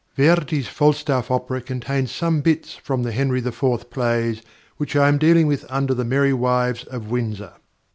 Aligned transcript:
Verdi's 0.15 0.67
Falstaff 0.67 1.29
opera 1.29 1.61
contains 1.61 2.11
some 2.11 2.41
bits 2.41 2.73
from 2.73 3.03
the 3.03 3.11
Henry 3.11 3.37
IV. 3.37 3.87
plays 3.91 4.41
which 4.77 4.95
I 4.95 5.07
am 5.07 5.19
dealing 5.19 5.45
with 5.45 5.63
under 5.69 5.93
The 5.93 6.03
Merry 6.05 6.33
Wives 6.33 6.85
of 6.85 7.11
Windsor. 7.11 7.53